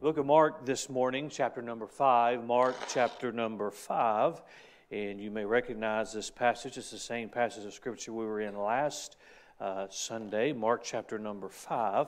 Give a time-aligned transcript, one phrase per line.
[0.00, 2.46] book of Mark this morning, chapter number 5.
[2.46, 4.40] Mark, chapter number 5.
[4.90, 6.78] And you may recognize this passage.
[6.78, 9.18] It's the same passage of Scripture we were in last
[9.60, 12.06] uh, Sunday, Mark chapter number 5.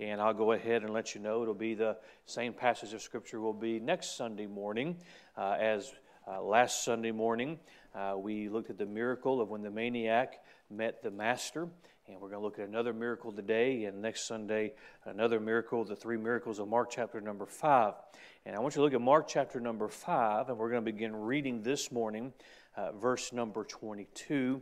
[0.00, 3.42] And I'll go ahead and let you know it'll be the same passage of Scripture
[3.42, 4.96] will be next Sunday morning
[5.36, 5.92] uh, as
[6.26, 7.58] uh, last Sunday morning.
[7.94, 11.68] Uh, we looked at the miracle of when the maniac met the Master.
[12.06, 14.74] And we're going to look at another miracle today, and next Sunday,
[15.06, 17.94] another miracle, the three miracles of Mark chapter number 5.
[18.44, 20.92] And I want you to look at Mark chapter number 5, and we're going to
[20.92, 22.34] begin reading this morning,
[22.76, 24.60] uh, verse number 22.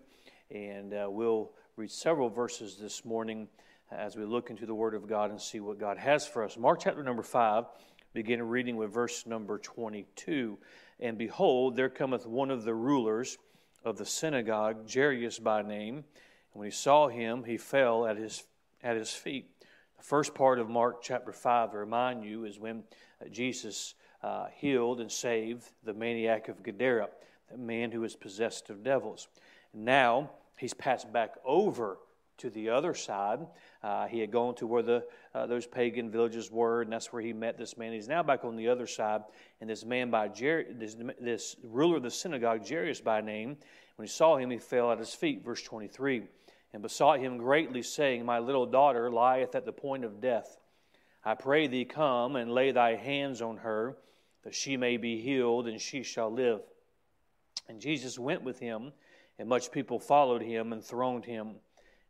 [0.52, 3.48] And uh, we'll read several verses this morning
[3.90, 6.56] as we look into the Word of God and see what God has for us.
[6.56, 7.64] Mark chapter number 5,
[8.14, 10.58] begin reading with verse number 22.
[11.00, 13.36] And behold, there cometh one of the rulers
[13.84, 16.04] of the synagogue, Jairus by name
[16.52, 18.44] and when he saw him, he fell at his,
[18.82, 19.50] at his feet.
[19.96, 22.84] The first part of Mark chapter 5, to remind you, is when
[23.20, 27.08] uh, Jesus uh, healed and saved the maniac of Gadara,
[27.50, 29.28] the man who was possessed of devils.
[29.72, 31.98] Now he's passed back over
[32.38, 33.46] to the other side.
[33.82, 37.22] Uh, he had gone to where the, uh, those pagan villages were, and that's where
[37.22, 37.92] he met this man.
[37.92, 39.22] He's now back on the other side,
[39.60, 43.56] and this man by Jer- this, this ruler of the synagogue, Jairus by name,
[43.96, 45.44] when he saw him, he fell at his feet.
[45.44, 46.22] Verse 23
[46.72, 50.58] and besought him greatly, saying, My little daughter lieth at the point of death.
[51.24, 53.96] I pray thee, come and lay thy hands on her,
[54.44, 56.60] that she may be healed, and she shall live.
[57.68, 58.92] And Jesus went with him,
[59.38, 61.56] and much people followed him and thronged him.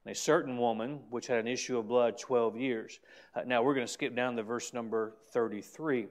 [0.05, 2.99] And a certain woman, which had an issue of blood 12 years.
[3.35, 6.07] Uh, now we're going to skip down to verse number 33.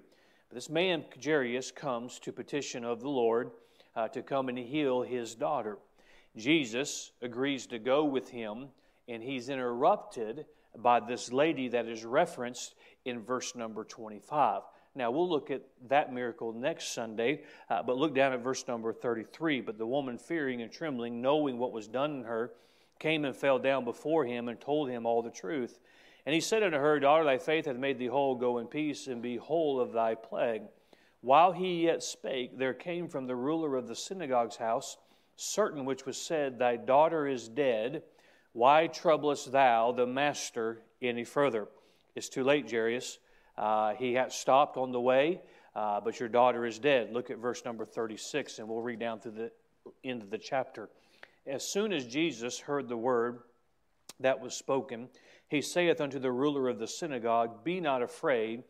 [0.49, 3.52] But this man, Jairus, comes to petition of the Lord
[3.95, 5.77] uh, to come and heal his daughter.
[6.36, 8.68] Jesus agrees to go with him,
[9.08, 10.46] and he's interrupted
[10.78, 14.62] by this lady that is referenced in verse number 25.
[14.94, 18.92] Now, we'll look at that miracle next Sunday, uh, but look down at verse number
[18.92, 19.62] 33.
[19.62, 22.52] But the woman, fearing and trembling, knowing what was done in her,
[23.00, 25.80] came and fell down before him and told him all the truth.
[26.25, 28.36] And he said unto her, Daughter, thy faith hath made thee whole.
[28.36, 30.64] Go in peace and be whole of thy plague.
[31.22, 34.97] While he yet spake, there came from the ruler of the synagogue's house
[35.36, 38.03] certain which was said, Thy daughter is dead.
[38.53, 41.68] Why troublest thou the master any further?
[42.16, 43.19] It's too late, Jairus.
[43.58, 45.41] Uh, he had stopped on the way,
[45.75, 47.14] uh, but your daughter is dead.
[47.14, 49.52] Look at verse number 36, and we'll read down to the
[50.03, 50.90] end of the chapter.
[51.47, 53.40] As soon as Jesus heard the word
[54.20, 55.09] that was spoken,
[55.47, 58.64] he saith unto the ruler of the synagogue, Be not afraid,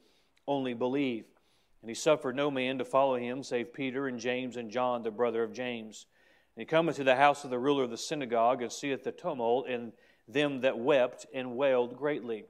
[0.48, 1.26] only believe.
[1.82, 5.12] And he suffered no man to follow him, save Peter and James and John, the
[5.12, 6.06] brother of James.
[6.56, 9.12] And he cometh to the house of the ruler of the synagogue, and seeth the
[9.12, 9.94] tumult, and
[10.28, 12.46] them that wept and wailed greatly.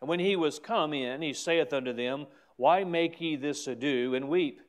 [0.00, 2.26] And when he was come in, he saith unto them,
[2.56, 4.60] Why make ye this ado, and weep?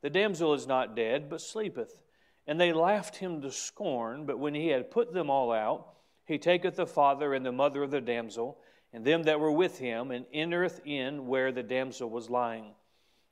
[0.00, 2.00] The damsel is not dead, but sleepeth.
[2.46, 5.94] And they laughed him to scorn, but when he had put them all out,
[6.24, 8.58] he taketh the father and the mother of the damsel,
[8.92, 12.74] and them that were with him, and entereth in where the damsel was lying.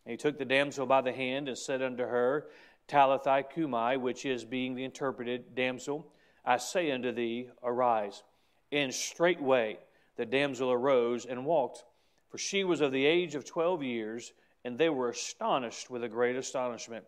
[0.05, 2.49] And he took the damsel by the hand, and said unto her,
[2.88, 6.06] Talitha cumi, which is being interpreted, damsel,
[6.44, 8.22] I say unto thee, arise.
[8.70, 9.78] And straightway
[10.16, 11.84] the damsel arose and walked,
[12.30, 14.32] for she was of the age of twelve years,
[14.64, 17.04] and they were astonished with a great astonishment.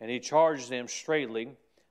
[0.00, 1.50] And he charged them straitly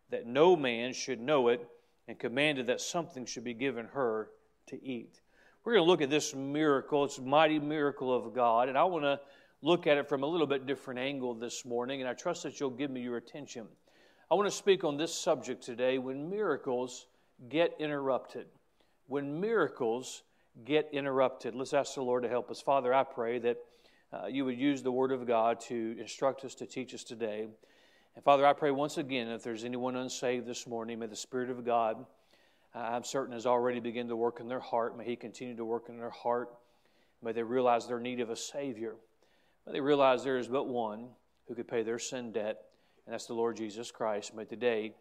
[0.09, 1.67] that no man should know it,
[2.07, 4.29] and commanded that something should be given her
[4.67, 5.19] to eat.
[5.63, 7.03] We're going to look at this miracle.
[7.03, 9.19] It's a mighty miracle of God, and I want to
[9.61, 12.59] look at it from a little bit different angle this morning, and I trust that
[12.59, 13.67] you'll give me your attention.
[14.29, 17.07] I want to speak on this subject today when miracles
[17.49, 18.47] get interrupted.
[19.07, 20.23] When miracles
[20.65, 21.55] get interrupted.
[21.55, 22.61] Let's ask the Lord to help us.
[22.61, 23.57] Father, I pray that
[24.11, 27.47] uh, you would use the Word of God to instruct us, to teach us today.
[28.15, 31.49] And Father, I pray once again, if there's anyone unsaved this morning, may the Spirit
[31.49, 32.05] of God,
[32.73, 34.97] uh, I'm certain, has already begun to work in their heart.
[34.97, 36.49] May He continue to work in their heart.
[37.21, 38.95] May they realize their need of a Savior.
[39.67, 41.09] But they realize there is but one
[41.45, 42.61] who could pay their sin debt,
[43.05, 44.33] and that's the Lord Jesus Christ.
[44.33, 44.93] May today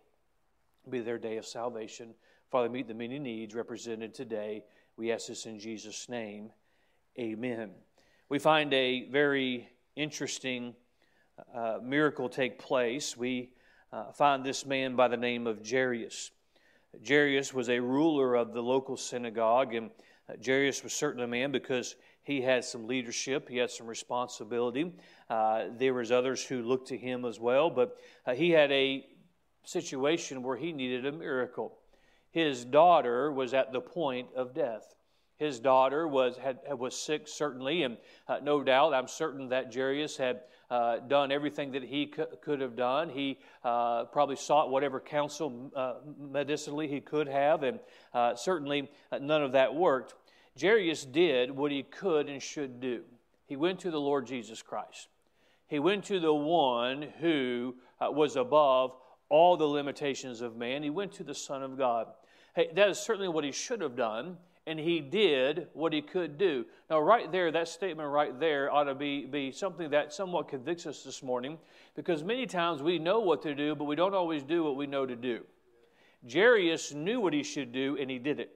[0.91, 2.15] be their day of salvation.
[2.51, 4.65] Father, meet the many needs represented today.
[4.97, 6.51] We ask this in Jesus' name.
[7.17, 7.71] Amen.
[8.29, 10.75] We find a very interesting
[11.55, 13.17] uh, miracle take place.
[13.17, 13.53] We
[13.93, 16.33] uh, find this man by the name of Jairus.
[17.07, 19.91] Jairus was a ruler of the local synagogue, and
[20.29, 21.95] uh, Jairus was certainly a man because
[22.27, 24.93] he had some leadership, he had some responsibility.
[25.31, 29.07] Uh, there was others who looked to him as well, but uh, he had a
[29.63, 31.79] situation where he needed a miracle.
[32.33, 34.97] His daughter was at the point of death.
[35.37, 37.97] His daughter was, had, was sick, certainly, and
[38.27, 42.75] uh, no doubt, I'm certain that Jairus had uh, done everything that he could have
[42.75, 43.09] done.
[43.09, 47.79] He uh, probably sought whatever counsel uh, medicinally he could have, and
[48.13, 50.15] uh, certainly uh, none of that worked.
[50.61, 53.03] Jairus did what he could and should do.
[53.47, 55.09] He went to the Lord Jesus Christ.
[55.69, 58.97] He went to the one who uh, was above
[59.29, 60.83] all the limitations of man.
[60.83, 62.09] He went to the Son of God.
[62.55, 64.37] Hey, that is certainly what he should have done
[64.67, 66.65] and he did what he could do.
[66.91, 70.87] Now, right there, that statement right there ought to be, be something that somewhat convicts
[70.87, 71.59] us this morning
[71.95, 74.87] because many times we know what to do, but we don't always do what we
[74.87, 75.45] know to do.
[76.31, 78.51] Jairus knew what he should do, and he did it.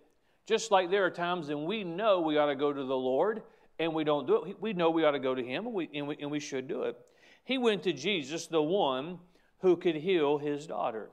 [0.46, 3.42] Just like there are times when we know we ought to go to the Lord
[3.78, 4.60] and we don't do it.
[4.60, 6.68] We know we ought to go to him and we, and we, and we should
[6.68, 6.96] do it.
[7.44, 9.18] He went to Jesus, the one
[9.60, 11.10] who could heal his daughter.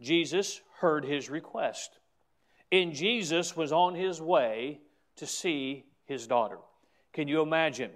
[0.00, 2.00] Jesus heard his request
[2.72, 4.80] and Jesus was on his way
[5.16, 6.58] to see his daughter.
[7.12, 7.90] Can you imagine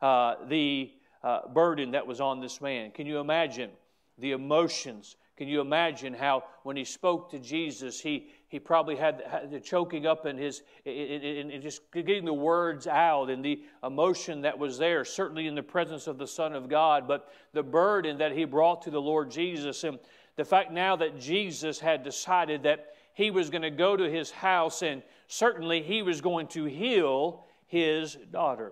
[0.00, 2.90] uh, the uh, burden that was on this man?
[2.90, 3.70] Can you imagine
[4.18, 5.16] the emotions?
[5.36, 10.06] Can you imagine how when he spoke to Jesus, he, he probably had, the choking
[10.06, 14.78] up in his, in, in just getting the words out and the emotion that was
[14.78, 18.44] there, certainly in the presence of the Son of God, but the burden that he
[18.44, 19.82] brought to the Lord Jesus.
[19.82, 19.98] And
[20.36, 24.30] the fact now that Jesus had decided that he was going to go to his
[24.30, 28.70] house and certainly he was going to heal his daughter.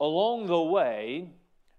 [0.00, 1.30] Along the way,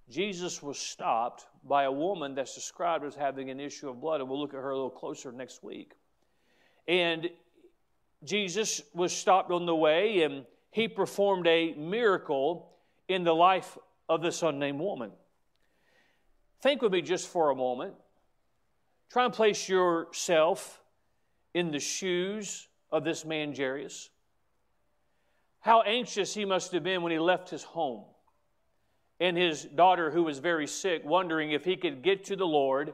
[0.09, 4.29] Jesus was stopped by a woman that's described as having an issue of blood, and
[4.29, 5.91] we'll look at her a little closer next week.
[6.87, 7.29] And
[8.23, 12.69] Jesus was stopped on the way, and he performed a miracle
[13.07, 13.77] in the life
[14.09, 15.11] of this unnamed woman.
[16.61, 17.93] Think with me just for a moment.
[19.11, 20.81] Try and place yourself
[21.53, 24.09] in the shoes of this man Jairus.
[25.59, 28.03] How anxious he must have been when he left his home
[29.19, 32.93] and his daughter, who was very sick, wondering if he could get to the Lord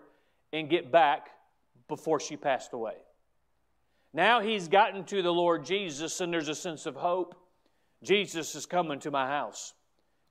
[0.54, 1.28] and get back
[1.88, 2.96] before she passed away.
[4.13, 7.36] Now he's gotten to the Lord Jesus, and there's a sense of hope.
[8.04, 9.74] Jesus is coming to my house.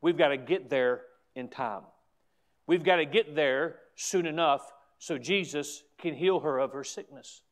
[0.00, 1.02] We've got to get there
[1.34, 1.82] in time.
[2.66, 7.42] We've got to get there soon enough so Jesus can heal her of her sickness.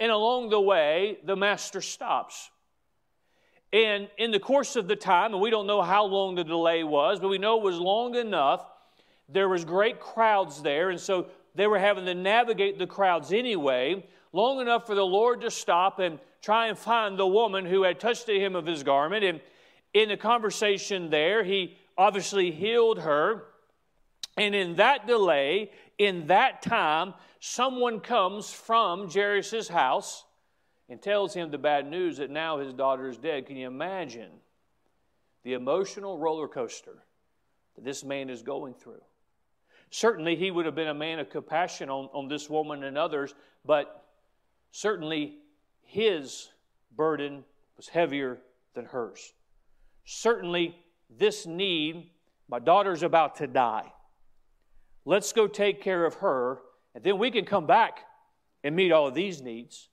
[0.00, 2.50] And along the way, the master stops.
[3.72, 6.84] And in the course of the time, and we don't know how long the delay
[6.84, 8.64] was, but we know it was long enough,
[9.28, 14.06] there was great crowds there, and so they were having to navigate the crowds anyway,
[14.32, 18.00] long enough for the Lord to stop and try and find the woman who had
[18.00, 19.24] touched the hem of his garment.
[19.24, 19.40] And
[19.94, 23.44] in the conversation there, he obviously healed her.
[24.36, 30.24] And in that delay, in that time, someone comes from Jairus' house
[30.88, 33.46] and tells him the bad news that now his daughter is dead.
[33.46, 34.30] Can you imagine
[35.42, 37.02] the emotional roller coaster
[37.74, 39.02] that this man is going through?
[39.90, 43.34] Certainly, he would have been a man of compassion on, on this woman and others,
[43.64, 44.07] but
[44.70, 45.38] certainly
[45.82, 46.48] his
[46.96, 47.44] burden
[47.76, 48.38] was heavier
[48.74, 49.32] than hers.
[50.04, 50.76] Certainly,
[51.10, 52.10] this need,
[52.48, 53.92] my daughter's about to die.
[55.04, 56.60] Let's go take care of her
[56.94, 58.00] and then we can come back
[58.64, 59.88] and meet all of these needs.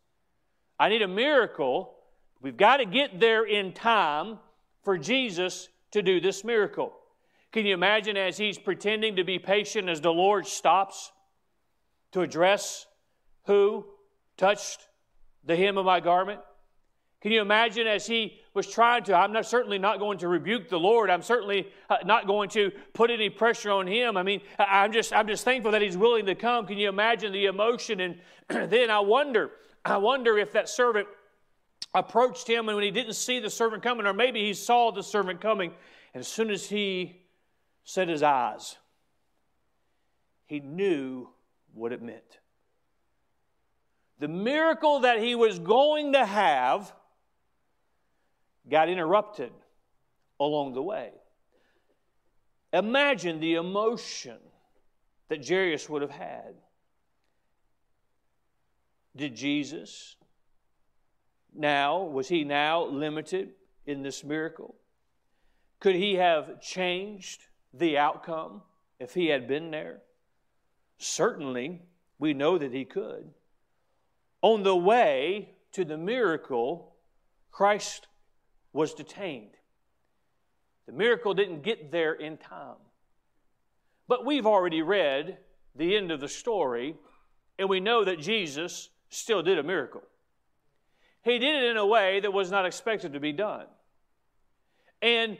[0.79, 1.93] I need a miracle.
[2.41, 4.39] We've got to get there in time
[4.83, 6.93] for Jesus to do this miracle.
[7.51, 11.11] Can you imagine as he's pretending to be patient as the Lord stops
[12.11, 12.85] to address
[13.45, 13.85] who
[14.37, 14.87] touched
[15.43, 16.39] the hem of my garment?
[17.21, 19.15] Can you imagine as he was trying to?
[19.15, 21.09] I'm not, certainly not going to rebuke the Lord.
[21.09, 24.15] I'm certainly uh, not going to put any pressure on him.
[24.15, 26.67] I mean, I'm just, I'm just thankful that he's willing to come.
[26.67, 27.99] Can you imagine the emotion?
[27.99, 29.49] And then I wonder,
[29.83, 31.07] I wonder if that servant
[31.95, 35.01] approached him and when he didn't see the servant coming, or maybe he saw the
[35.01, 35.71] servant coming,
[36.13, 37.21] and as soon as he
[37.85, 38.75] set his eyes,
[40.45, 41.29] he knew
[41.73, 42.39] what it meant.
[44.19, 46.93] The miracle that he was going to have
[48.69, 49.51] got interrupted
[50.39, 51.11] along the way.
[52.71, 54.37] Imagine the emotion
[55.27, 56.55] that Jairus would have had.
[59.15, 60.15] Did Jesus
[61.53, 63.51] now, was he now limited
[63.85, 64.75] in this miracle?
[65.79, 68.61] Could he have changed the outcome
[68.99, 70.01] if he had been there?
[70.97, 71.81] Certainly,
[72.19, 73.29] we know that he could.
[74.45, 76.93] On the way to the miracle,
[77.51, 78.05] Christ
[78.73, 79.55] was detained.
[80.85, 82.75] The miracle didn't get there in time.
[84.07, 85.39] But we've already read
[85.75, 86.95] the end of the story,
[87.57, 90.03] and we know that Jesus still did a miracle.
[91.23, 93.65] He did it in a way that was not expected to be done.
[95.01, 95.39] And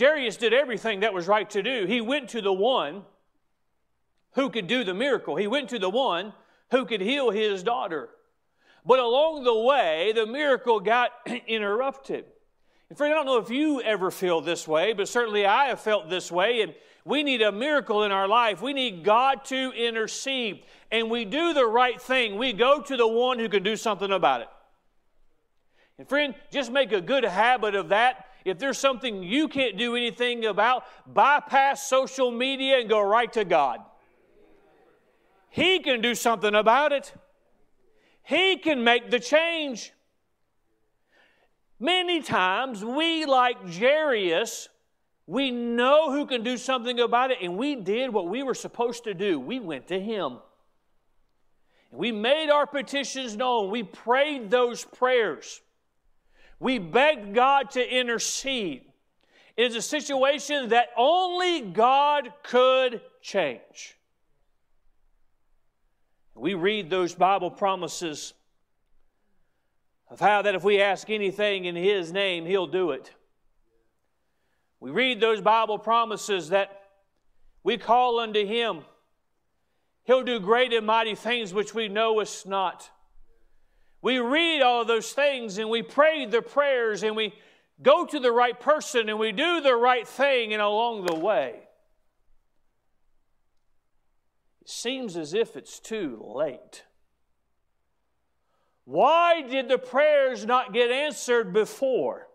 [0.00, 1.84] Jairus did everything that was right to do.
[1.84, 3.02] He went to the one
[4.36, 6.32] who could do the miracle, he went to the one
[6.70, 8.08] who could heal his daughter.
[8.84, 11.10] But along the way, the miracle got
[11.46, 12.24] interrupted.
[12.88, 15.80] And friend, I don't know if you ever feel this way, but certainly I have
[15.80, 16.62] felt this way.
[16.62, 18.62] And we need a miracle in our life.
[18.62, 20.64] We need God to intercede.
[20.90, 22.38] And we do the right thing.
[22.38, 24.48] We go to the one who can do something about it.
[25.98, 28.26] And friend, just make a good habit of that.
[28.44, 33.44] If there's something you can't do anything about, bypass social media and go right to
[33.44, 33.80] God.
[35.50, 37.12] He can do something about it.
[38.28, 39.90] He can make the change.
[41.80, 44.68] Many times we, like Jairus,
[45.26, 49.04] we know who can do something about it, and we did what we were supposed
[49.04, 49.40] to do.
[49.40, 50.40] We went to Him.
[51.90, 53.70] And We made our petitions known.
[53.70, 55.62] We prayed those prayers.
[56.60, 58.82] We begged God to intercede.
[59.56, 63.97] It is a situation that only God could change.
[66.38, 68.32] We read those Bible promises
[70.08, 73.12] of how that if we ask anything in His name, He'll do it.
[74.80, 76.82] We read those Bible promises that
[77.64, 78.82] we call unto Him.
[80.04, 82.88] He'll do great and mighty things which we know is not.
[84.00, 87.34] We read all those things and we pray the prayers and we
[87.82, 91.67] go to the right person and we do the right thing, and along the way,
[94.68, 96.84] seems as if it's too late.
[98.84, 102.28] Why did the prayers not get answered before?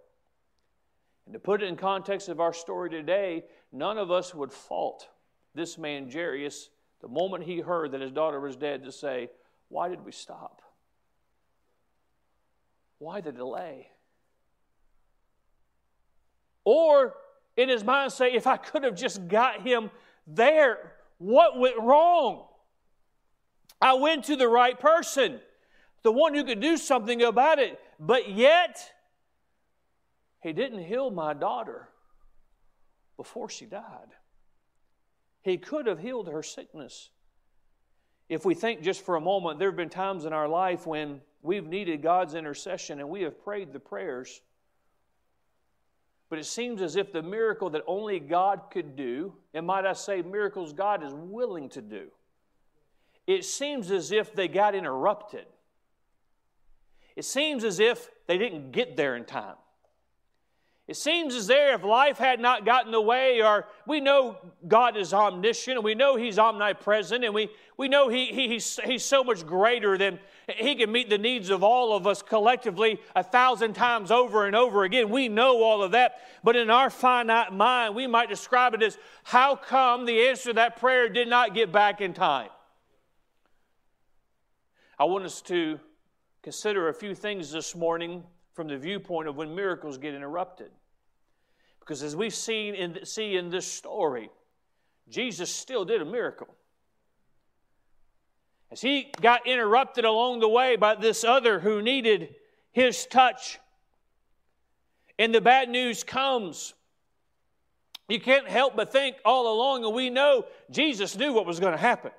[1.26, 5.08] And to put it in context of our story today, none of us would fault
[5.56, 6.70] this man, Jairus,
[7.02, 9.30] the moment he heard that his daughter was dead, to say,
[9.70, 10.62] Why did we stop?
[12.98, 13.88] Why the delay?
[16.66, 17.14] Or
[17.56, 19.92] in his mind, say, if I could have just got him
[20.26, 20.93] there,
[21.24, 22.46] what went wrong?
[23.82, 25.40] I went to the right person,
[26.04, 28.92] the one who could do something about it, but yet
[30.42, 31.90] he didn't heal my daughter
[33.18, 34.10] before she died.
[35.42, 37.10] He could have healed her sickness.
[38.30, 41.22] If we think just for a moment, there have been times in our life when
[41.44, 44.42] We've needed God's intercession and we have prayed the prayers.
[46.34, 49.94] But it seems as if the miracle that only God could do, and might I
[49.94, 52.08] say, miracles God is willing to do,
[53.28, 55.46] it seems as if they got interrupted.
[57.16, 59.58] It seems as if they didn't get there in time.
[60.86, 64.38] It seems as there, if life had not gotten the way, or we know
[64.68, 67.48] God is omniscient, and we know He's omnipresent, and we,
[67.78, 71.50] we know he, he, he's, he's so much greater than He can meet the needs
[71.50, 75.10] of all of us collectively a thousand times over and over again.
[75.10, 78.98] We know all of that, but in our finite mind, we might describe it as
[79.24, 82.50] how come the answer to that prayer did not get back in time?
[85.00, 85.80] I want us to
[86.42, 90.72] consider a few things this morning from the viewpoint of when miracles get interrupted.
[91.80, 94.30] Because as we've seen in, see in this story,
[95.10, 96.48] Jesus still did a miracle.
[98.72, 102.36] As he got interrupted along the way by this other who needed
[102.72, 103.60] his touch,
[105.20, 106.74] and the bad news comes,
[108.08, 111.74] you can't help but think all along, and we know Jesus knew what was going
[111.74, 112.12] to happen.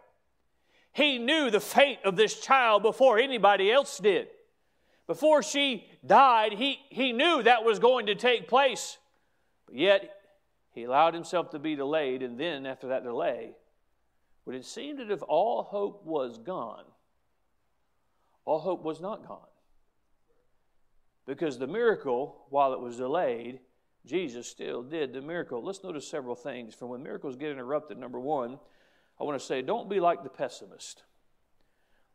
[0.92, 4.28] He knew the fate of this child before anybody else did.
[5.06, 8.98] Before she died, he, he knew that was going to take place.
[9.66, 10.10] But yet,
[10.72, 13.52] he allowed himself to be delayed, and then after that delay,
[14.44, 16.84] would it seem that if all hope was gone,
[18.44, 19.46] all hope was not gone.
[21.26, 23.60] Because the miracle, while it was delayed,
[24.04, 25.64] Jesus still did the miracle.
[25.64, 26.74] Let's notice several things.
[26.74, 28.58] From when miracles get interrupted, number one,
[29.18, 31.04] I want to say, don't be like the pessimist.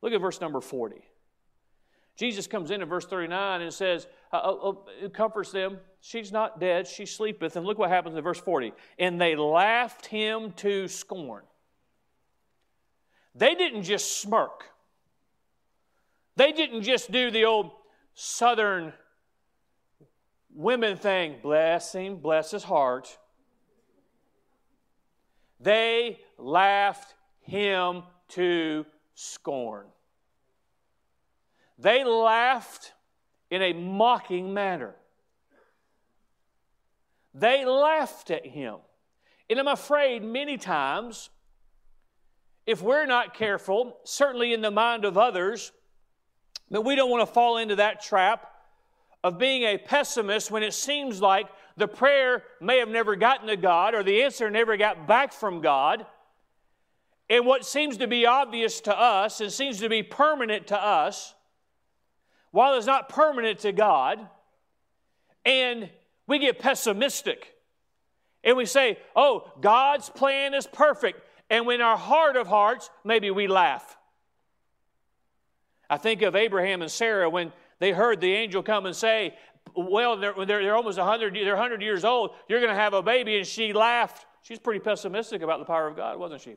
[0.01, 1.03] Look at verse number 40.
[2.19, 4.69] Jesus comes in in verse 39 and says, uh, uh,
[5.05, 5.77] uh, comforts them.
[6.01, 7.55] She's not dead, she sleepeth.
[7.55, 8.73] And look what happens in verse 40.
[8.99, 11.43] And they laughed him to scorn.
[13.35, 14.65] They didn't just smirk,
[16.35, 17.71] they didn't just do the old
[18.15, 18.91] southern
[20.53, 23.17] women thing bless him, bless his heart.
[25.61, 28.85] They laughed him to
[29.15, 29.85] scorn.
[31.79, 32.93] They laughed
[33.49, 34.95] in a mocking manner.
[37.33, 38.77] They laughed at him.
[39.49, 41.29] And I'm afraid many times,
[42.65, 45.71] if we're not careful, certainly in the mind of others,
[46.69, 48.51] that we don't want to fall into that trap
[49.23, 53.57] of being a pessimist when it seems like the prayer may have never gotten to
[53.57, 56.05] God or the answer never got back from God.
[57.29, 61.35] And what seems to be obvious to us and seems to be permanent to us,
[62.51, 64.19] while it's not permanent to God,
[65.45, 65.89] and
[66.27, 67.55] we get pessimistic
[68.43, 71.21] and we say, oh, God's plan is perfect.
[71.49, 73.97] And when our heart of hearts, maybe we laugh.
[75.89, 79.35] I think of Abraham and Sarah when they heard the angel come and say,
[79.75, 83.01] well, they're, they're, they're almost 100, they're 100 years old, you're going to have a
[83.01, 84.25] baby, and she laughed.
[84.41, 86.55] She's pretty pessimistic about the power of God, wasn't she?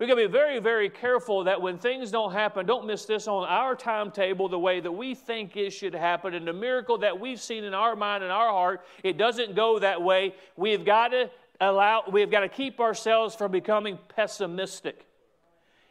[0.00, 3.28] We've got to be very, very careful that when things don't happen, don't miss this
[3.28, 6.32] on our timetable the way that we think it should happen.
[6.32, 9.78] And the miracle that we've seen in our mind and our heart, it doesn't go
[9.78, 10.34] that way.
[10.56, 11.30] We've got to
[11.60, 15.04] allow, we've got to keep ourselves from becoming pessimistic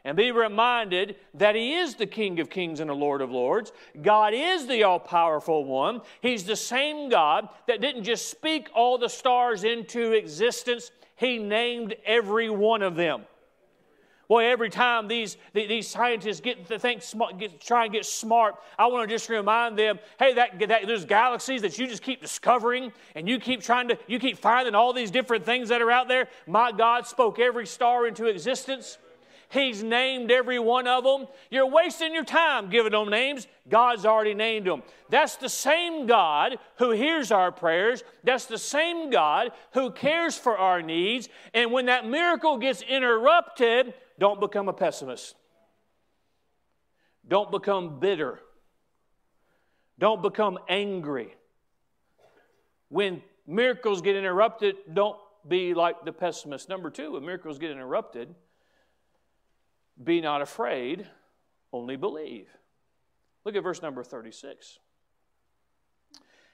[0.03, 3.71] and be reminded that He is the King of Kings and the Lord of Lords.
[4.01, 6.01] God is the all powerful one.
[6.19, 11.93] He's the same God that didn't just speak all the stars into existence, He named
[12.07, 13.25] every one of them.
[14.29, 18.57] Boy, every time these, these scientists get to think smart, get, try and get smart,
[18.77, 22.21] I want to just remind them, hey, that, that there's galaxies that you just keep
[22.21, 25.89] discovering, and you keep trying to, you keep finding all these different things that are
[25.89, 26.27] out there.
[26.45, 28.99] My God spoke every star into existence.
[29.51, 31.27] He's named every one of them.
[31.49, 33.47] You're wasting your time giving them names.
[33.67, 34.83] God's already named them.
[35.09, 38.03] That's the same God who hears our prayers.
[38.23, 41.29] That's the same God who cares for our needs.
[41.53, 45.35] And when that miracle gets interrupted, don't become a pessimist.
[47.27, 48.39] Don't become bitter.
[49.97, 51.33] Don't become angry.
[52.89, 56.69] When miracles get interrupted, don't be like the pessimist.
[56.69, 58.35] Number two, when miracles get interrupted,
[60.03, 61.07] be not afraid,
[61.73, 62.47] only believe.
[63.45, 64.79] Look at verse number 36.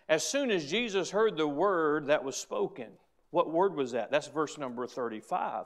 [0.07, 2.89] As soon as Jesus heard the word that was spoken,
[3.31, 4.11] what word was that?
[4.11, 5.65] That's verse number 35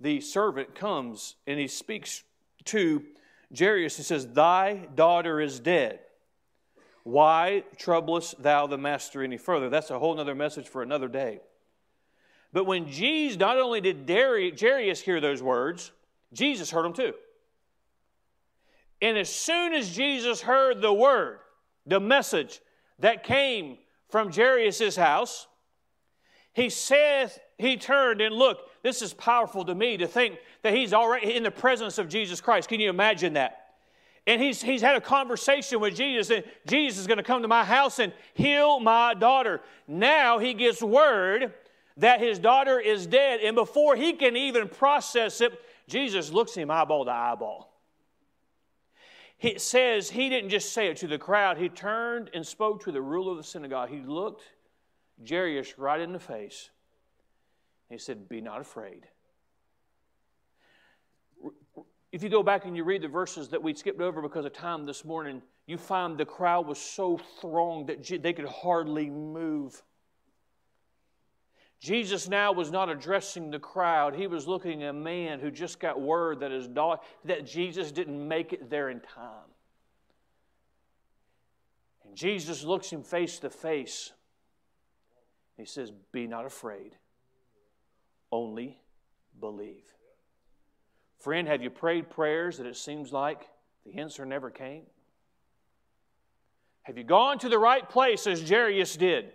[0.00, 2.24] the servant comes and he speaks
[2.64, 3.04] to
[3.56, 6.00] Jairus and says, Thy daughter is dead.
[7.02, 9.68] Why troublest thou the master any further?
[9.68, 11.40] That's a whole other message for another day.
[12.52, 15.92] But when Jesus, not only did Jairus hear those words,
[16.32, 17.12] Jesus heard them too.
[19.02, 21.38] And as soon as Jesus heard the word,
[21.86, 22.60] the message
[22.98, 23.78] that came
[24.10, 25.46] from Jairus' house,
[26.52, 30.92] he saith, he turned and looked, this is powerful to me to think that he's
[30.92, 32.68] already in the presence of Jesus Christ.
[32.68, 33.56] Can you imagine that?
[34.26, 37.48] And he's, he's had a conversation with Jesus, and Jesus is going to come to
[37.48, 39.62] my house and heal my daughter.
[39.88, 41.54] Now he gets word
[41.96, 45.52] that his daughter is dead, and before he can even process it,
[45.90, 47.72] Jesus looks him eyeball to eyeball.
[49.36, 52.92] He says he didn't just say it to the crowd, he turned and spoke to
[52.92, 53.90] the ruler of the synagogue.
[53.90, 54.42] He looked
[55.26, 56.70] Jairus right in the face
[57.90, 59.06] he said, Be not afraid.
[62.12, 64.52] If you go back and you read the verses that we skipped over because of
[64.52, 69.82] time this morning, you find the crowd was so thronged that they could hardly move.
[71.80, 74.14] Jesus now was not addressing the crowd.
[74.14, 77.90] He was looking at a man who just got word that his daughter, that Jesus
[77.90, 79.48] didn't make it there in time.
[82.04, 84.12] And Jesus looks him face to face.
[85.56, 86.96] He says, Be not afraid
[88.32, 88.78] only
[89.40, 89.84] believe.
[91.18, 93.48] Friend, have you prayed prayers that it seems like
[93.84, 94.82] the answer never came?
[96.82, 99.32] Have you gone to the right place as Jairus did?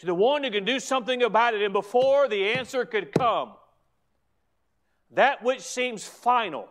[0.00, 3.52] To the one who can do something about it, and before the answer could come,
[5.12, 6.68] that which seems final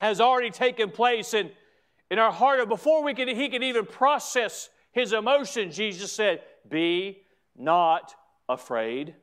[0.00, 1.50] has already taken place in,
[2.10, 2.60] in our heart.
[2.60, 7.22] And before we could, he could even process his emotion, Jesus said, Be
[7.56, 8.14] not
[8.48, 9.14] afraid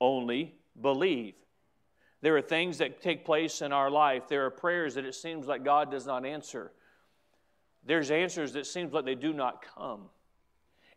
[0.00, 1.34] only believe.
[2.20, 4.28] There are things that take place in our life.
[4.28, 6.72] There are prayers that it seems like God does not answer.
[7.84, 10.02] There's answers that seems like they do not come.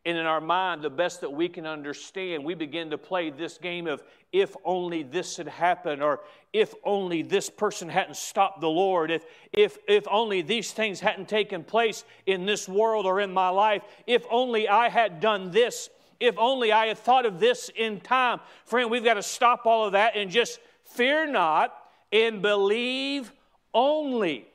[0.05, 3.57] And in our mind, the best that we can understand, we begin to play this
[3.57, 6.19] game of if only this had happened, or
[6.53, 11.27] if only this person hadn't stopped the Lord, if, if, if only these things hadn't
[11.27, 15.89] taken place in this world or in my life, if only I had done this,
[16.19, 18.41] if only I had thought of this in time.
[18.65, 21.75] Friend, we've got to stop all of that and just fear not
[22.11, 23.33] and believe
[23.73, 24.47] only.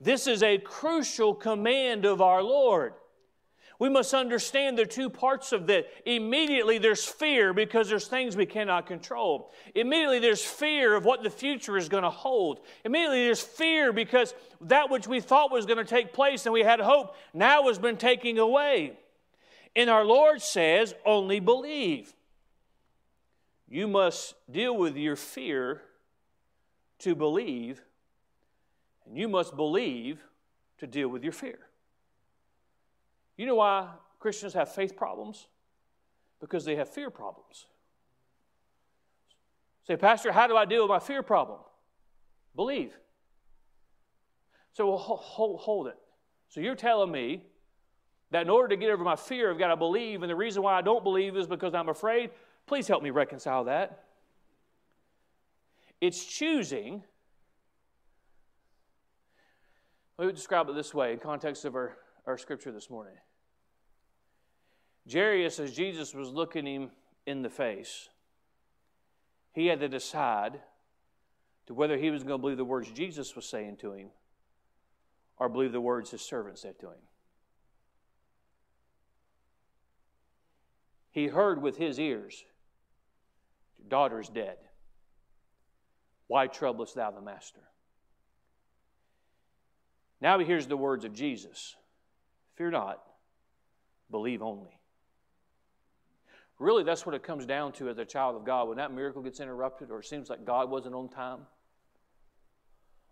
[0.00, 2.92] This is a crucial command of our Lord.
[3.78, 5.86] We must understand the two parts of that.
[6.04, 9.52] Immediately, there's fear because there's things we cannot control.
[9.74, 12.60] Immediately, there's fear of what the future is going to hold.
[12.84, 16.62] Immediately, there's fear because that which we thought was going to take place and we
[16.62, 18.98] had hope now has been taken away.
[19.76, 22.12] And our Lord says, only believe.
[23.68, 25.82] You must deal with your fear
[27.00, 27.82] to believe,
[29.06, 30.18] and you must believe
[30.78, 31.67] to deal with your fear.
[33.38, 35.46] You know why Christians have faith problems?
[36.40, 37.66] Because they have fear problems.
[39.86, 41.60] Say, Pastor, how do I deal with my fear problem?
[42.54, 42.92] Believe.
[44.72, 45.96] So hold, hold it.
[46.48, 47.44] So you're telling me
[48.32, 50.62] that in order to get over my fear, I've got to believe, and the reason
[50.62, 52.30] why I don't believe is because I'm afraid.
[52.66, 54.04] Please help me reconcile that.
[56.00, 57.02] It's choosing.
[60.18, 61.96] Let me describe it this way in context of our,
[62.26, 63.14] our scripture this morning.
[65.10, 66.90] Jairus, as Jesus was looking him
[67.26, 68.08] in the face,
[69.52, 70.60] he had to decide
[71.66, 74.08] to whether he was going to believe the words Jesus was saying to him
[75.38, 77.00] or believe the words his servant said to him.
[81.10, 82.44] He heard with his ears,
[83.78, 84.56] Your daughter is dead.
[86.26, 87.62] Why troublest thou the master?
[90.20, 91.76] Now he hears the words of Jesus
[92.56, 93.02] Fear not,
[94.10, 94.77] believe only.
[96.58, 98.68] Really, that's what it comes down to as a child of God.
[98.68, 101.40] When that miracle gets interrupted or it seems like God wasn't on time,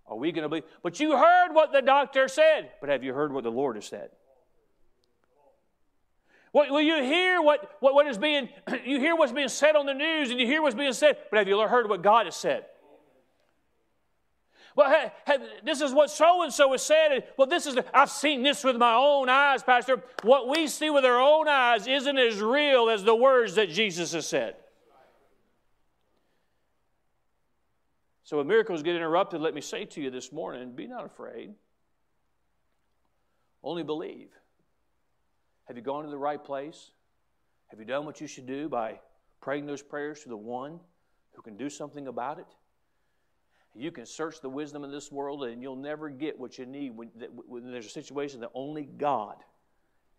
[0.06, 0.64] are we going to believe?
[0.82, 2.70] But you heard what the doctor said.
[2.80, 4.10] But have you heard what the Lord has said?
[6.52, 8.48] Will you hear what, what, what is being,
[8.84, 11.38] you hear what's being said on the news and you hear what's being said, but
[11.38, 12.64] have you heard what God has said?
[14.76, 17.24] Well, hey, hey, this is what so and so has said.
[17.38, 20.02] Well, this is, the, I've seen this with my own eyes, Pastor.
[20.22, 24.12] What we see with our own eyes isn't as real as the words that Jesus
[24.12, 24.56] has said.
[28.22, 31.54] So when miracles get interrupted, let me say to you this morning be not afraid,
[33.62, 34.28] only believe.
[35.68, 36.90] Have you gone to the right place?
[37.68, 39.00] Have you done what you should do by
[39.40, 40.80] praying those prayers to the one
[41.32, 42.46] who can do something about it?
[43.76, 46.96] You can search the wisdom of this world and you'll never get what you need
[46.96, 47.08] when,
[47.46, 49.36] when there's a situation that only God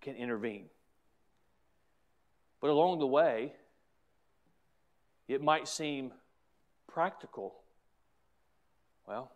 [0.01, 0.65] can intervene.
[2.61, 3.53] But along the way,
[5.27, 6.13] it might seem
[6.87, 7.55] practical
[9.07, 9.31] well,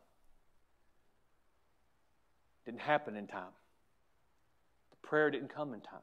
[2.65, 3.53] didn't happen in time.
[4.91, 5.99] The prayer didn't come in time.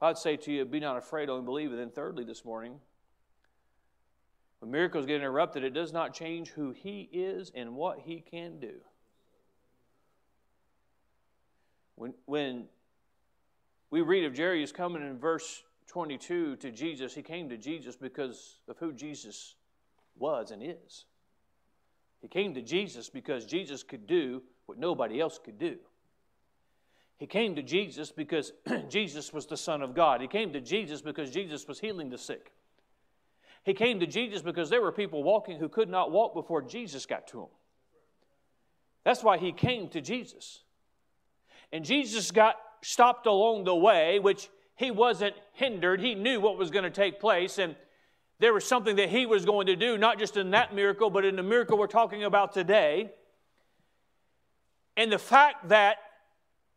[0.00, 1.70] I'd say to you, be not afraid, only believe.
[1.70, 2.74] And then, thirdly, this morning,
[4.62, 8.60] when miracles get interrupted, it does not change who He is and what He can
[8.60, 8.74] do.
[11.96, 12.66] When, when
[13.90, 18.60] we read of Jairus coming in verse 22 to Jesus, he came to Jesus because
[18.68, 19.56] of who Jesus
[20.16, 21.06] was and is.
[22.20, 25.74] He came to Jesus because Jesus could do what nobody else could do.
[27.18, 28.52] He came to Jesus because
[28.88, 30.20] Jesus was the Son of God.
[30.20, 32.52] He came to Jesus because Jesus was healing the sick.
[33.64, 37.06] He came to Jesus because there were people walking who could not walk before Jesus
[37.06, 37.46] got to them.
[39.04, 40.60] That's why he came to Jesus.
[41.72, 46.00] And Jesus got stopped along the way, which he wasn't hindered.
[46.00, 47.58] He knew what was going to take place.
[47.58, 47.76] And
[48.40, 51.24] there was something that he was going to do, not just in that miracle, but
[51.24, 53.10] in the miracle we're talking about today.
[54.96, 55.98] And the fact that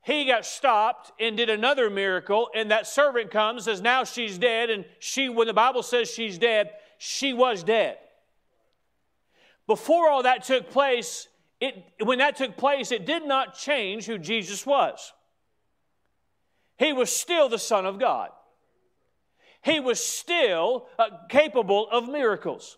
[0.05, 4.69] he got stopped and did another miracle, and that servant comes, says, Now she's dead.
[4.69, 7.97] And she, when the Bible says she's dead, she was dead.
[9.67, 11.27] Before all that took place,
[11.59, 15.11] it, when that took place, it did not change who Jesus was.
[16.77, 18.29] He was still the Son of God
[19.65, 22.77] he was still uh, capable of miracles.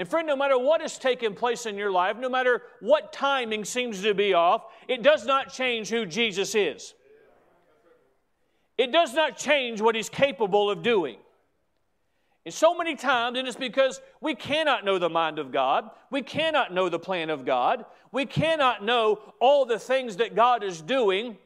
[0.00, 3.66] And, friend, no matter what has taken place in your life, no matter what timing
[3.66, 6.94] seems to be off, it does not change who Jesus is.
[8.78, 11.18] It does not change what he's capable of doing.
[12.46, 16.22] And so many times, and it's because we cannot know the mind of God, we
[16.22, 20.80] cannot know the plan of God, we cannot know all the things that God is
[20.80, 21.36] doing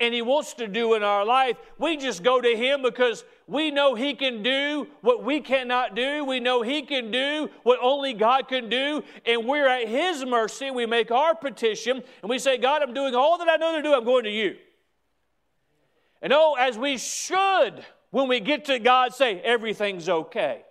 [0.00, 3.70] and He wants to do in our life, we just go to Him because we
[3.70, 6.24] know He can do what we cannot do.
[6.24, 10.70] We know He can do what only God can do, and we're at His mercy.
[10.70, 13.82] We make our petition and we say, God, I'm doing all that I know to
[13.82, 14.56] do, I'm going to you.
[16.22, 20.62] And oh, as we should, when we get to God, say, everything's okay.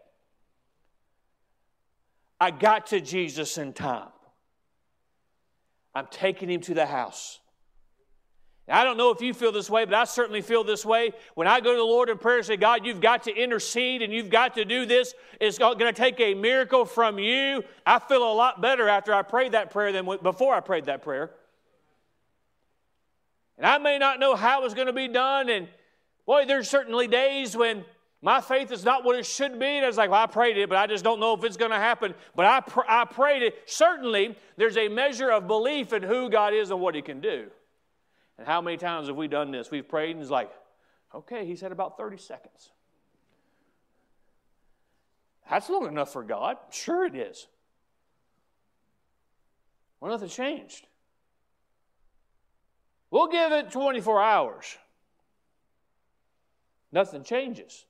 [2.39, 4.09] I got to Jesus in time.
[5.95, 7.39] I'm taking him to the house.
[8.67, 11.11] I don't know if you feel this way, but I certainly feel this way.
[11.35, 14.01] When I go to the Lord in prayer and say, God, you've got to intercede
[14.01, 17.63] and you've got to do this, it's going to take a miracle from you.
[17.85, 21.01] I feel a lot better after I prayed that prayer than before I prayed that
[21.01, 21.31] prayer.
[23.57, 25.67] And I may not know how it's going to be done and
[26.25, 27.83] Boy, there's certainly days when
[28.21, 29.65] my faith is not what it should be.
[29.65, 31.57] And I was like, well, I prayed it, but I just don't know if it's
[31.57, 32.13] going to happen.
[32.35, 33.55] But I, pr- I prayed it.
[33.65, 37.47] Certainly, there's a measure of belief in who God is and what He can do.
[38.37, 39.69] And how many times have we done this?
[39.71, 40.51] We've prayed and it's like,
[41.13, 42.69] okay, He said about 30 seconds.
[45.49, 46.57] That's long enough for God.
[46.71, 47.47] Sure, it is.
[49.99, 50.87] Well, nothing changed.
[53.11, 54.77] We'll give it 24 hours.
[56.91, 57.85] Nothing changes.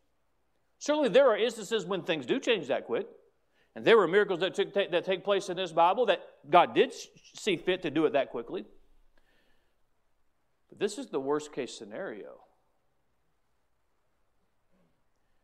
[0.79, 3.07] Certainly, there are instances when things do change that quick.
[3.75, 6.93] And there were miracles that, took, that take place in this Bible that God did
[6.93, 8.65] see fit to do it that quickly.
[10.77, 12.41] This is the worst case scenario.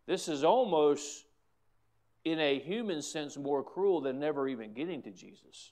[0.06, 1.26] This is almost,
[2.26, 5.72] in a human sense, more cruel than never even getting to Jesus.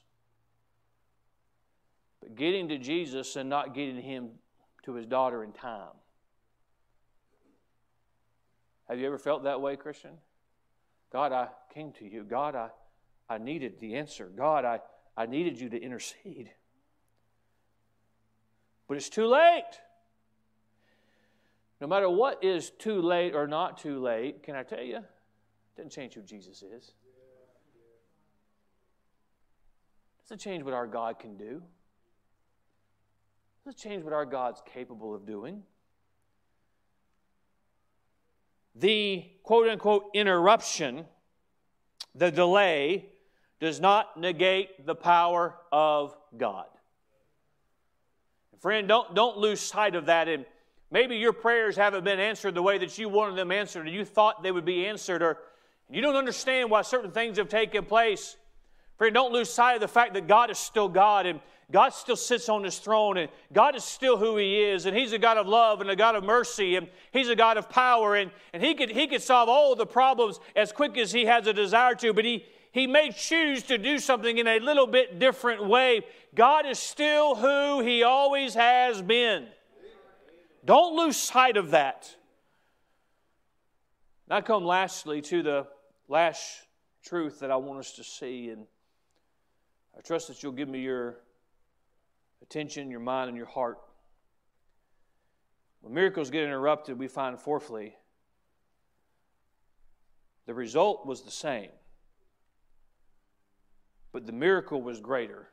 [2.20, 4.30] But getting to Jesus and not getting him
[4.84, 5.94] to his daughter in time.
[8.88, 10.12] Have you ever felt that way, Christian?
[11.12, 12.24] God, I came to you.
[12.24, 12.68] God, I,
[13.28, 14.30] I needed the answer.
[14.34, 14.80] God, I,
[15.16, 16.50] I needed you to intercede.
[18.88, 19.80] But it's too late.
[21.80, 24.96] No matter what is too late or not too late, can I tell you?
[24.96, 25.04] It
[25.76, 26.92] doesn't change who Jesus is.
[30.18, 31.62] It doesn't change what our God can do.
[33.62, 35.62] It doesn't change what our God's capable of doing
[38.78, 41.04] the quote unquote interruption,
[42.14, 43.06] the delay,
[43.60, 46.66] does not negate the power of God.
[48.60, 50.28] Friend, don't, don't lose sight of that.
[50.28, 50.44] And
[50.90, 54.04] maybe your prayers haven't been answered the way that you wanted them answered, or you
[54.04, 55.38] thought they would be answered, or
[55.90, 58.36] you don't understand why certain things have taken place.
[58.98, 61.40] Friend, don't lose sight of the fact that God is still God and
[61.70, 65.12] God still sits on his throne and God is still who he is and he's
[65.12, 68.16] a God of love and a God of mercy and he's a God of power
[68.16, 71.46] and, and he, could, he could solve all the problems as quick as he has
[71.46, 75.18] a desire to, but he, he may choose to do something in a little bit
[75.18, 76.04] different way.
[76.34, 79.46] God is still who he always has been.
[80.64, 82.14] Don't lose sight of that.
[84.28, 85.66] Now come lastly to the
[86.08, 86.44] last
[87.02, 88.66] truth that I want us to see and
[89.96, 91.16] I trust that you'll give me your
[92.42, 93.78] attention, your mind, and your heart.
[95.80, 97.96] When miracles get interrupted, we find, fourthly,
[100.46, 101.70] the result was the same,
[104.12, 105.48] but the miracle was greater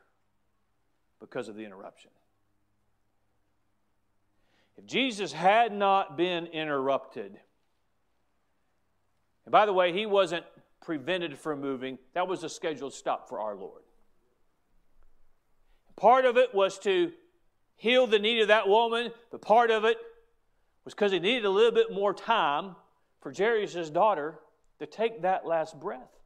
[1.28, 2.10] because of the interruption.
[4.76, 7.38] If Jesus had not been interrupted,
[9.44, 10.44] and by the way, he wasn't
[10.82, 13.82] prevented from moving, that was a scheduled stop for our Lord.
[15.96, 17.10] Part of it was to
[17.76, 19.96] heal the need of that woman, but part of it
[20.84, 22.76] was because he needed a little bit more time
[23.20, 24.38] for Jairus' daughter
[24.78, 26.20] to take that last breath.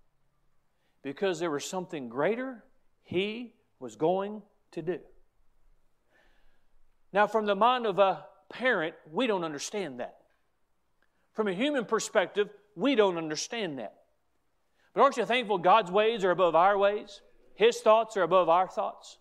[1.03, 2.65] Because there was something greater
[3.03, 4.99] he was going to do.
[7.13, 10.17] Now, from the mind of a parent, we don't understand that.
[11.33, 13.95] From a human perspective, we don't understand that.
[14.95, 17.21] But aren't you thankful God's ways are above our ways?
[17.55, 19.19] His thoughts are above our thoughts?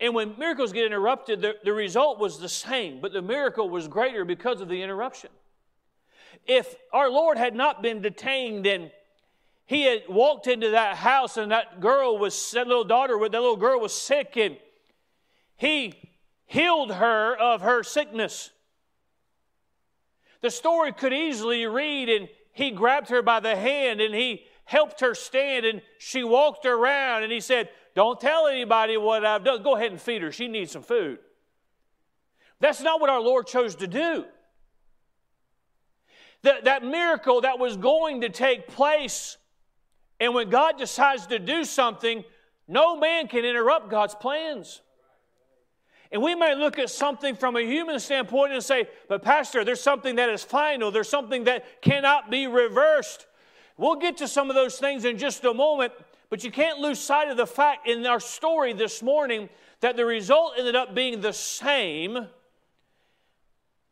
[0.00, 3.86] And when miracles get interrupted, the, the result was the same, but the miracle was
[3.86, 5.30] greater because of the interruption.
[6.46, 8.90] If our Lord had not been detained and
[9.70, 13.40] he had walked into that house and that girl was, that little daughter, with that
[13.40, 14.56] little girl was sick and
[15.56, 15.94] he
[16.44, 18.50] healed her of her sickness.
[20.40, 25.02] The story could easily read, and he grabbed her by the hand and he helped
[25.02, 29.62] her stand and she walked around and he said, don't tell anybody what I've done.
[29.62, 30.32] Go ahead and feed her.
[30.32, 31.20] She needs some food.
[32.58, 34.24] That's not what our Lord chose to do.
[36.42, 39.36] That, that miracle that was going to take place,
[40.20, 42.22] and when God decides to do something,
[42.68, 44.82] no man can interrupt God's plans.
[46.12, 49.80] And we may look at something from a human standpoint and say, but Pastor, there's
[49.80, 53.26] something that is final, there's something that cannot be reversed.
[53.76, 55.92] We'll get to some of those things in just a moment.
[56.28, 59.48] But you can't lose sight of the fact in our story this morning
[59.80, 62.28] that the result ended up being the same,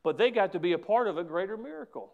[0.04, 2.12] but they got to be a part of a greater miracle.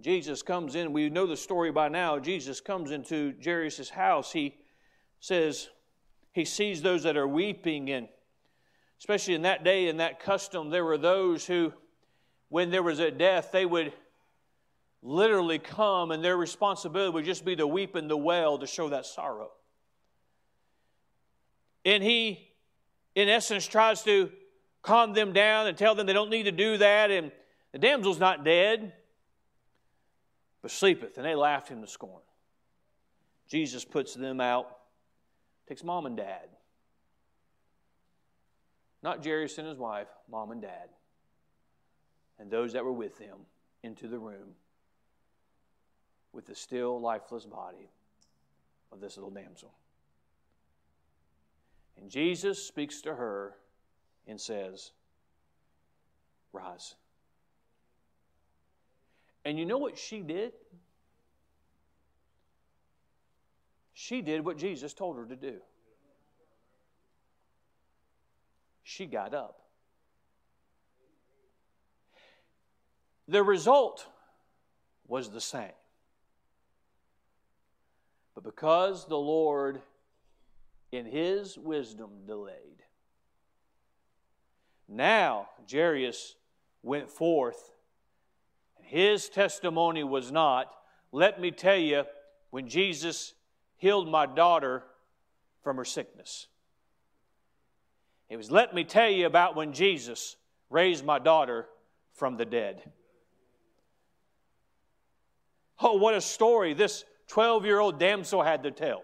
[0.00, 2.18] Jesus comes in, we know the story by now.
[2.18, 4.32] Jesus comes into Jairus' house.
[4.32, 4.56] He
[5.20, 5.68] says,
[6.32, 8.08] he sees those that are weeping, and
[8.98, 11.72] especially in that day, in that custom, there were those who,
[12.48, 13.92] when there was a death, they would
[15.00, 18.88] literally come, and their responsibility would just be to weep and to wail to show
[18.88, 19.50] that sorrow.
[21.84, 22.50] And he,
[23.14, 24.30] in essence, tries to
[24.82, 27.10] calm them down and tell them they don't need to do that.
[27.10, 27.30] And
[27.72, 28.92] the damsel's not dead,
[30.64, 31.18] but sleepeth.
[31.18, 32.22] And they laughed him to scorn.
[33.46, 34.78] Jesus puts them out,
[35.68, 36.48] takes mom and dad.
[39.02, 40.88] Not Jairus and his wife, mom and dad.
[42.38, 43.40] And those that were with them
[43.82, 44.54] into the room
[46.32, 47.90] with the still lifeless body
[48.90, 49.74] of this little damsel.
[51.98, 53.52] And Jesus speaks to her
[54.26, 54.92] and says,
[56.54, 56.94] Rise.
[59.44, 60.52] And you know what she did?
[63.92, 65.56] She did what Jesus told her to do.
[68.82, 69.60] She got up.
[73.28, 74.06] The result
[75.06, 75.72] was the same.
[78.34, 79.80] But because the Lord,
[80.92, 82.82] in his wisdom, delayed,
[84.88, 86.36] now Jairus
[86.82, 87.73] went forth,
[88.86, 90.74] his testimony was not,
[91.12, 92.04] let me tell you,
[92.50, 93.34] when Jesus
[93.76, 94.82] healed my daughter
[95.62, 96.46] from her sickness.
[98.28, 100.36] It was, let me tell you about when Jesus
[100.70, 101.66] raised my daughter
[102.12, 102.82] from the dead.
[105.80, 109.02] Oh, what a story this 12 year old damsel had to tell.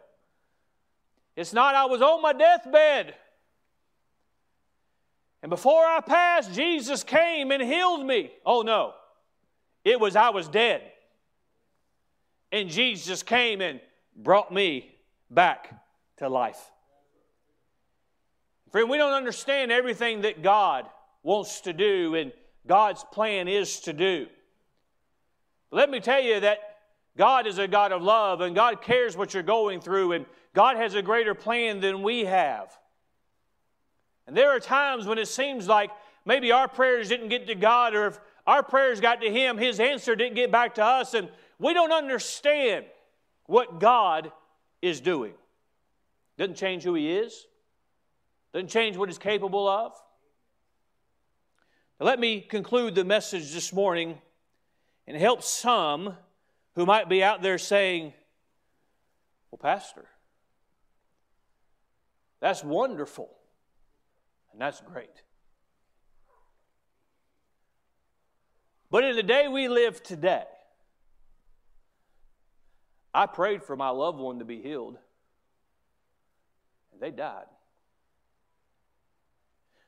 [1.37, 3.14] It's not, I was on my deathbed.
[5.43, 8.31] And before I passed, Jesus came and healed me.
[8.45, 8.95] Oh, no.
[9.85, 10.83] It was, I was dead.
[12.53, 13.81] And Jesus came and
[14.16, 14.95] brought me
[15.31, 15.73] back
[16.19, 16.61] to life.
[18.71, 20.87] Friend, we don't understand everything that God
[21.23, 22.33] wants to do and
[22.66, 24.27] God's plan is to do.
[25.71, 26.59] Let me tell you that
[27.16, 30.77] God is a God of love and God cares what you're going through and God
[30.77, 32.73] has a greater plan than we have.
[34.27, 35.90] And there are times when it seems like
[36.25, 39.81] maybe our prayers didn't get to God or if our prayers got to Him, His
[39.81, 42.87] answer didn't get back to us and we don't understand
[43.46, 44.33] what God
[44.81, 45.35] is doing.
[46.38, 47.46] Doesn't change who He is,
[48.53, 49.92] doesn't change what He's capable of.
[51.98, 54.18] Now, let me conclude the message this morning
[55.07, 56.16] and help some
[56.74, 58.14] who might be out there saying,
[59.50, 60.07] Well, Pastor,
[62.40, 63.31] that's wonderful
[64.53, 65.22] and that's great.
[68.90, 70.44] But in the day we live today,
[73.14, 74.98] I prayed for my loved one to be healed,
[76.92, 77.46] and they died.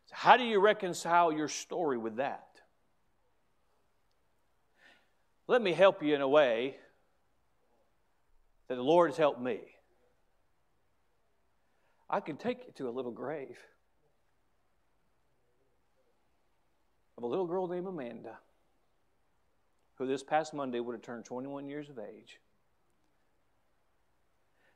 [0.06, 2.46] So how do you reconcile your story with that?
[5.48, 6.76] Let me help you in a way
[8.68, 9.60] that the Lord has helped me.
[12.08, 13.58] I can take you to a little grave
[17.16, 18.38] of a little girl named Amanda,
[19.96, 22.40] who this past Monday would have turned 21 years of age.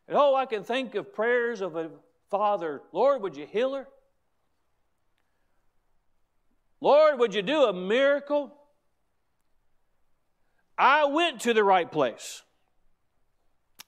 [0.09, 1.90] And oh, I can think of prayers of a
[2.31, 3.87] father Lord, would you heal her?
[6.81, 8.52] Lord, would you do a miracle?
[10.79, 12.42] I went to the right place.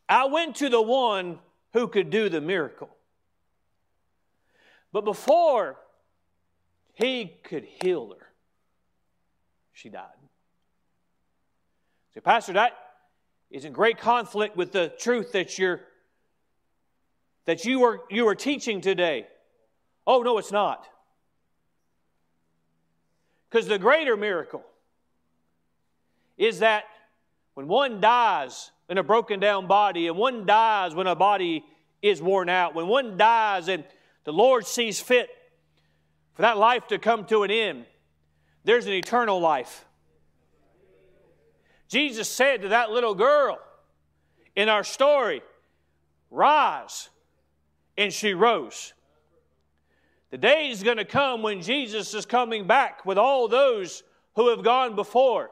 [0.08, 1.38] I went to the one
[1.74, 2.88] who could do the miracle.
[4.90, 5.76] But before
[6.94, 8.26] he could heal her,
[9.72, 10.06] she died.
[12.18, 12.72] See, Pastor, that
[13.48, 15.82] is in great conflict with the truth that you're
[17.44, 19.28] that you are you are teaching today.
[20.04, 20.84] Oh no, it's not.
[23.48, 24.64] Because the greater miracle
[26.36, 26.86] is that
[27.54, 31.64] when one dies in a broken down body, and one dies when a body
[32.02, 33.84] is worn out, when one dies and
[34.24, 35.30] the Lord sees fit
[36.34, 37.84] for that life to come to an end,
[38.64, 39.84] there's an eternal life.
[41.88, 43.58] Jesus said to that little girl
[44.54, 45.42] in our story,
[46.30, 47.08] Rise.
[47.96, 48.92] And she rose.
[50.30, 54.04] The day is going to come when Jesus is coming back with all those
[54.36, 55.50] who have gone before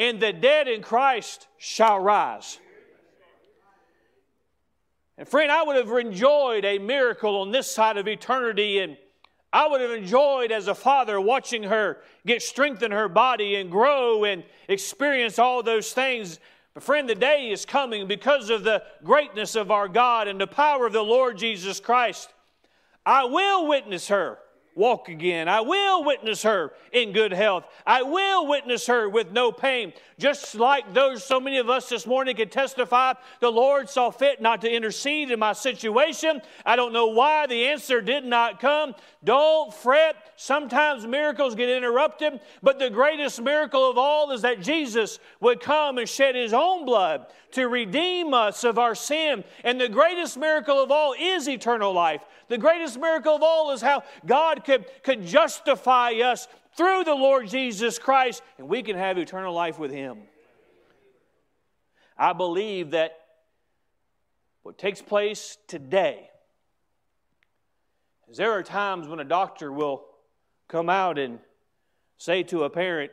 [0.00, 2.58] and the dead in Christ shall rise.
[5.18, 8.96] And friend, I would have enjoyed a miracle on this side of eternity, and
[9.52, 13.70] I would have enjoyed as a father watching her get strength in her body and
[13.70, 16.38] grow and experience all those things.
[16.74, 20.46] But friend, the day is coming because of the greatness of our God and the
[20.46, 22.32] power of the Lord Jesus Christ.
[23.04, 24.38] I will witness her
[24.74, 25.48] walk again.
[25.48, 27.64] I will witness her in good health.
[27.86, 29.92] I will witness her with no pain.
[30.18, 34.40] Just like those, so many of us this morning can testify, the Lord saw fit
[34.40, 36.42] not to intercede in my situation.
[36.64, 38.94] I don't know why the answer did not come.
[39.24, 40.16] Don't fret.
[40.36, 45.98] Sometimes miracles get interrupted, but the greatest miracle of all is that Jesus would come
[45.98, 49.44] and shed his own blood to redeem us of our sin.
[49.64, 52.22] And the greatest miracle of all is eternal life.
[52.48, 57.48] The greatest miracle of all is how God could, could justify us through the Lord
[57.48, 60.18] Jesus Christ, and we can have eternal life with Him.
[62.16, 63.18] I believe that
[64.62, 66.30] what takes place today
[68.28, 70.04] is there are times when a doctor will
[70.68, 71.38] come out and
[72.18, 73.10] say to a parent,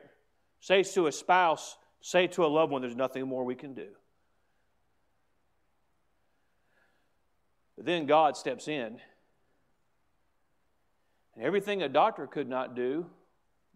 [0.60, 3.88] say to a spouse, say to a loved one, there's nothing more we can do.
[7.76, 9.00] But then God steps in
[11.38, 13.06] and everything a doctor could not do,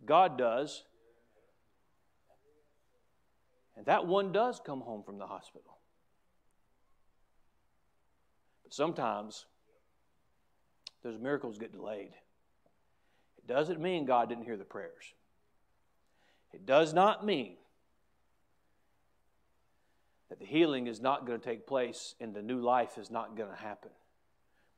[0.04, 0.84] God does.
[3.78, 5.78] And that one does come home from the hospital.
[8.64, 9.46] But sometimes
[11.04, 12.14] those miracles get delayed.
[13.38, 15.14] It doesn't mean God didn't hear the prayers.
[16.54, 17.58] It does not mean
[20.30, 23.38] that the healing is not going to take place and the new life is not
[23.38, 23.92] going to happen.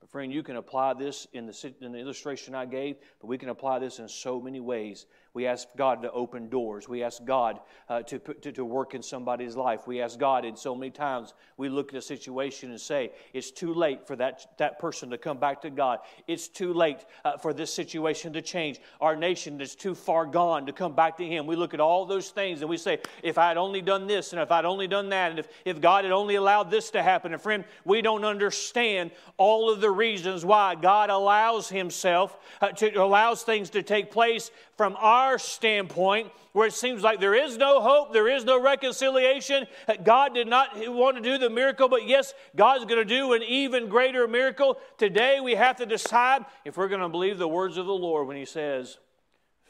[0.10, 3.50] Friend, you can apply this in the, in the illustration I gave, but we can
[3.50, 5.06] apply this in so many ways.
[5.34, 6.88] We ask God to open doors.
[6.88, 9.88] We ask God uh, to, to, to work in somebody's life.
[9.88, 13.50] We ask God, and so many times we look at a situation and say, it's
[13.50, 16.00] too late for that, that person to come back to God.
[16.28, 18.80] It's too late uh, for this situation to change.
[19.02, 21.48] Our nation is too far gone to come back to Him.
[21.48, 24.34] We look at all those things and we say, if I had only done this
[24.34, 27.02] and if I'd only done that and if, if God had only allowed this to
[27.02, 27.34] happen.
[27.34, 32.96] And friend, we don't understand all of the reasons why God allows Himself uh, to
[32.96, 37.82] allows things to take place from our standpoint, where it seems like there is no
[37.82, 39.66] hope, there is no reconciliation.
[40.04, 43.44] God did not want to do the miracle, but yes, God's going to do an
[43.44, 44.78] even greater miracle.
[44.98, 48.28] Today we have to decide if we're going to believe the words of the Lord
[48.28, 48.98] when He says,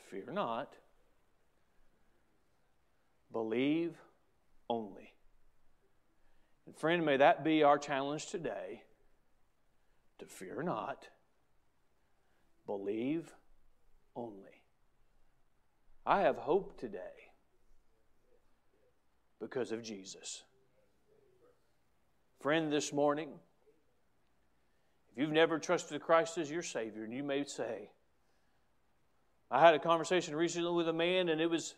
[0.09, 0.74] Fear not,
[3.32, 3.95] believe
[4.69, 5.13] only.
[6.65, 8.84] And friend, may that be our challenge today
[10.20, 11.07] to fear not,
[12.66, 13.34] believe
[14.16, 14.64] only.
[16.05, 16.99] I have hope today
[19.39, 20.43] because of Jesus.
[22.41, 23.30] Friend, this morning,
[25.11, 27.89] if you've never trusted Christ as your Savior, and you may say,
[29.49, 31.76] I had a conversation recently with a man, and it was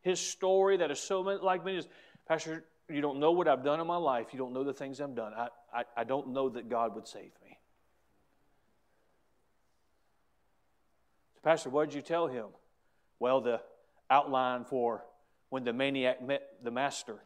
[0.00, 1.76] his story that is so like me.
[1.76, 1.88] is,
[2.28, 4.28] Pastor, you don't know what I've done in my life.
[4.32, 5.32] You don't know the things I've done.
[5.34, 7.45] I, I, I don't know that God would save me.
[11.42, 12.46] Pastor, what did you tell him?
[13.18, 13.60] Well, the
[14.10, 15.04] outline for
[15.48, 17.16] when the maniac met the master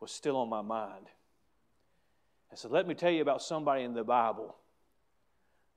[0.00, 1.06] was still on my mind.
[2.52, 4.56] I said, Let me tell you about somebody in the Bible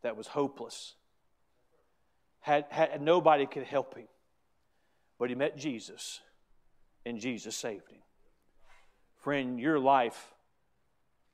[0.01, 0.95] that was hopeless,
[2.39, 4.07] had, had nobody could help him,
[5.19, 6.21] but he met Jesus,
[7.05, 8.01] and Jesus saved him.
[9.21, 10.33] Friend, your life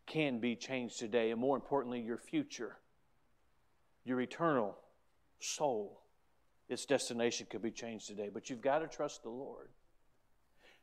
[0.05, 2.77] can be changed today, and more importantly, your future,
[4.05, 4.77] your eternal
[5.43, 6.01] soul,
[6.69, 8.29] its destination could be changed today.
[8.33, 9.69] But you've got to trust the Lord.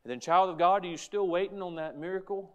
[0.04, 2.54] And then, child of God, are you still waiting on that miracle?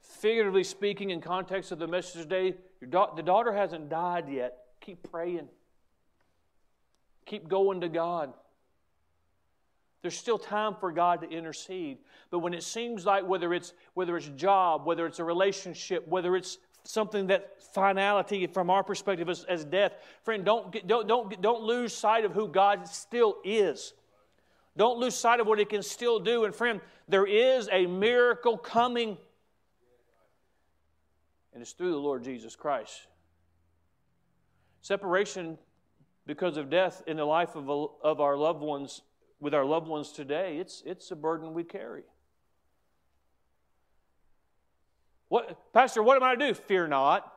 [0.00, 2.54] Figuratively speaking, in context of the message today,
[2.88, 4.56] da- the daughter hasn't died yet.
[4.80, 5.48] Keep praying.
[7.24, 8.32] Keep going to God.
[10.02, 11.98] There's still time for God to intercede.
[12.30, 16.06] But when it seems like whether it's whether it's a job, whether it's a relationship,
[16.06, 19.92] whether it's something that finality from our perspective is as death.
[20.22, 23.92] Friend, don't, don't, don't, don't lose sight of who God still is.
[24.76, 26.44] Don't lose sight of what He can still do.
[26.44, 29.16] And friend, there is a miracle coming,
[31.52, 33.06] and it's through the Lord Jesus Christ.
[34.82, 35.58] Separation
[36.26, 37.68] because of death in the life of,
[38.02, 39.02] of our loved ones,
[39.40, 42.02] with our loved ones today, it's, it's a burden we carry.
[45.28, 46.54] What, Pastor, what am I to do?
[46.54, 47.32] Fear not.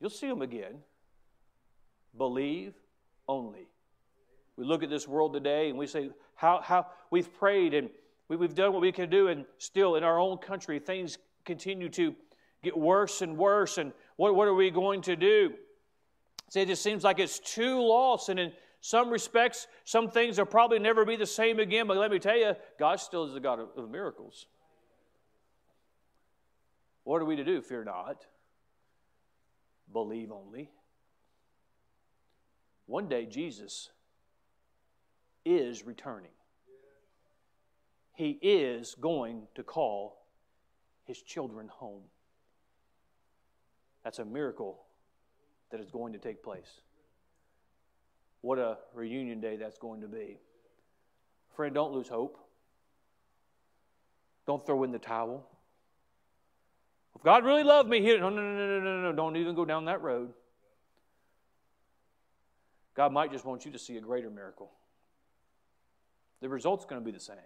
[0.00, 0.76] You'll see them again.
[2.16, 2.74] Believe
[3.28, 3.68] only.
[4.56, 7.90] We look at this world today and we say, how, how we've prayed and
[8.28, 11.88] we, we've done what we can do, and still in our own country, things continue
[11.90, 12.14] to
[12.62, 13.78] get worse and worse.
[13.78, 15.52] And what, what are we going to do?
[16.50, 18.28] See, it just seems like it's too lost.
[18.28, 18.52] And in
[18.86, 22.36] some respects, some things will probably never be the same again, but let me tell
[22.36, 24.46] you, God still is the God of, of miracles.
[27.02, 27.60] What are we to do?
[27.60, 28.24] Fear not.
[29.92, 30.70] believe only.
[32.86, 33.90] One day, Jesus
[35.44, 36.30] is returning.
[38.14, 40.24] He is going to call
[41.06, 42.02] his children home.
[44.04, 44.84] That's a miracle
[45.72, 46.82] that is going to take place.
[48.46, 50.38] What a reunion day that's going to be.
[51.56, 52.38] Friend, don't lose hope.
[54.46, 55.44] Don't throw in the towel.
[57.16, 59.56] If God really loved me, he oh, no, no, no, no, no, no, don't even
[59.56, 60.32] go down that road.
[62.94, 64.70] God might just want you to see a greater miracle.
[66.40, 67.36] The result's going to be the same.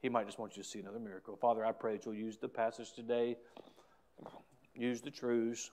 [0.00, 1.34] He might just want you to see another miracle.
[1.34, 3.36] Father, I pray that you'll use the passage today,
[4.76, 5.72] use the truths